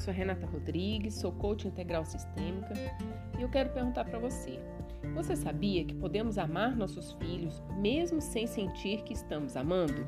sou 0.00 0.14
Renata 0.14 0.46
Rodrigues, 0.46 1.14
sou 1.14 1.30
coach 1.30 1.68
integral 1.68 2.04
sistêmica 2.06 2.72
e 3.38 3.42
eu 3.42 3.48
quero 3.50 3.70
perguntar 3.70 4.04
para 4.04 4.18
você: 4.18 4.58
você 5.14 5.36
sabia 5.36 5.84
que 5.84 5.94
podemos 5.94 6.38
amar 6.38 6.74
nossos 6.74 7.12
filhos 7.12 7.62
mesmo 7.78 8.20
sem 8.20 8.46
sentir 8.46 9.02
que 9.02 9.12
estamos 9.12 9.56
amando? 9.56 10.06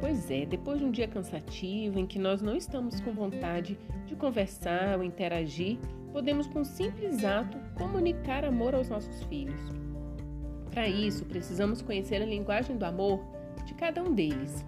Pois 0.00 0.30
é, 0.30 0.46
depois 0.46 0.78
de 0.78 0.84
um 0.84 0.90
dia 0.90 1.08
cansativo 1.08 1.98
em 1.98 2.06
que 2.06 2.18
nós 2.18 2.40
não 2.40 2.56
estamos 2.56 3.00
com 3.00 3.12
vontade 3.12 3.78
de 4.06 4.14
conversar 4.14 4.98
ou 4.98 5.04
interagir, 5.04 5.78
podemos, 6.12 6.46
com 6.46 6.60
um 6.60 6.64
simples 6.64 7.24
ato, 7.24 7.58
comunicar 7.74 8.44
amor 8.44 8.74
aos 8.74 8.88
nossos 8.88 9.22
filhos. 9.24 9.60
Para 10.70 10.86
isso, 10.88 11.24
precisamos 11.24 11.80
conhecer 11.80 12.20
a 12.20 12.26
linguagem 12.26 12.76
do 12.76 12.84
amor 12.84 13.24
de 13.64 13.74
cada 13.74 14.02
um 14.02 14.12
deles. 14.12 14.64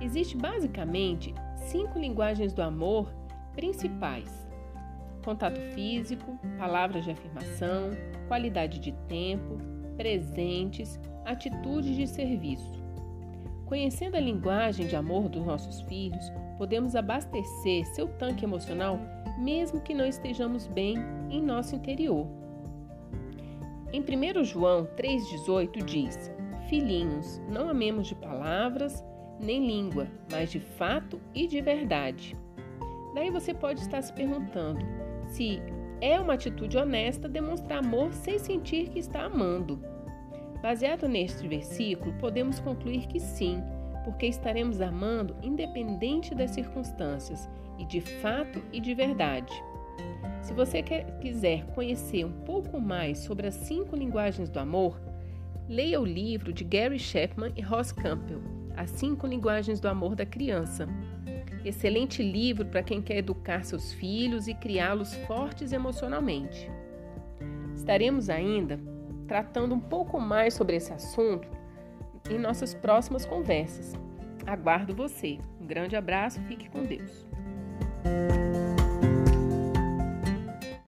Existe 0.00 0.36
basicamente 0.36 1.34
cinco 1.56 1.98
linguagens 1.98 2.52
do 2.52 2.60
amor 2.60 3.08
principais: 3.54 4.30
contato 5.24 5.60
físico, 5.72 6.38
palavras 6.58 7.04
de 7.04 7.10
afirmação, 7.10 7.90
qualidade 8.28 8.78
de 8.78 8.92
tempo, 9.08 9.58
presentes, 9.96 11.00
atitudes 11.24 11.96
de 11.96 12.06
serviço. 12.06 12.72
Conhecendo 13.66 14.16
a 14.16 14.20
linguagem 14.20 14.86
de 14.86 14.94
amor 14.94 15.28
dos 15.28 15.44
nossos 15.44 15.80
filhos, 15.82 16.30
podemos 16.58 16.94
abastecer 16.94 17.86
seu 17.86 18.06
tanque 18.06 18.44
emocional 18.44 18.98
mesmo 19.38 19.80
que 19.80 19.94
não 19.94 20.06
estejamos 20.06 20.66
bem 20.66 20.96
em 21.30 21.42
nosso 21.42 21.74
interior. 21.74 22.26
Em 23.92 24.00
1 24.00 24.44
João 24.44 24.86
3,18 24.96 25.84
diz: 25.84 26.32
Filhinhos, 26.68 27.40
não 27.48 27.68
amemos 27.68 28.08
de 28.08 28.14
palavras 28.14 29.04
nem 29.40 29.66
língua, 29.66 30.08
mas 30.30 30.50
de 30.50 30.60
fato 30.60 31.20
e 31.34 31.46
de 31.46 31.60
verdade. 31.60 32.36
Daí 33.14 33.30
você 33.30 33.54
pode 33.54 33.80
estar 33.80 34.02
se 34.02 34.12
perguntando 34.12 34.84
se 35.28 35.62
é 36.00 36.18
uma 36.20 36.34
atitude 36.34 36.76
honesta 36.76 37.28
demonstrar 37.28 37.78
amor 37.78 38.12
sem 38.12 38.38
sentir 38.38 38.88
que 38.90 38.98
está 38.98 39.22
amando. 39.22 39.82
Baseado 40.60 41.08
neste 41.08 41.46
versículo, 41.46 42.12
podemos 42.14 42.58
concluir 42.58 43.06
que 43.06 43.20
sim, 43.20 43.62
porque 44.04 44.26
estaremos 44.26 44.80
amando 44.80 45.36
independente 45.42 46.34
das 46.34 46.50
circunstâncias 46.50 47.48
e 47.78 47.84
de 47.84 48.00
fato 48.00 48.62
e 48.72 48.80
de 48.80 48.94
verdade. 48.94 49.52
Se 50.42 50.52
você 50.52 50.82
quer, 50.82 51.18
quiser 51.20 51.64
conhecer 51.74 52.24
um 52.24 52.32
pouco 52.32 52.78
mais 52.78 53.18
sobre 53.18 53.46
as 53.46 53.54
cinco 53.54 53.96
linguagens 53.96 54.50
do 54.50 54.58
amor, 54.58 55.00
leia 55.68 56.00
o 56.00 56.04
livro 56.04 56.52
de 56.52 56.64
Gary 56.64 56.98
Chapman 56.98 57.52
e 57.56 57.62
Ross 57.62 57.92
Campbell, 57.92 58.42
As 58.76 58.90
Cinco 58.90 59.26
Linguagens 59.26 59.80
do 59.80 59.88
Amor 59.88 60.14
da 60.14 60.26
Criança. 60.26 60.86
Excelente 61.64 62.22
livro 62.22 62.66
para 62.66 62.82
quem 62.82 63.00
quer 63.00 63.18
educar 63.18 63.64
seus 63.64 63.92
filhos 63.92 64.46
e 64.46 64.54
criá-los 64.54 65.14
fortes 65.26 65.72
emocionalmente. 65.72 66.70
Estaremos 67.74 68.28
ainda 68.28 68.78
tratando 69.26 69.74
um 69.74 69.80
pouco 69.80 70.20
mais 70.20 70.54
sobre 70.54 70.76
esse 70.76 70.92
assunto 70.92 71.48
em 72.30 72.38
nossas 72.38 72.74
próximas 72.74 73.24
conversas. 73.24 73.94
Aguardo 74.46 74.94
você. 74.94 75.38
Um 75.60 75.66
grande 75.66 75.96
abraço, 75.96 76.40
fique 76.42 76.68
com 76.68 76.84
Deus. 76.84 77.26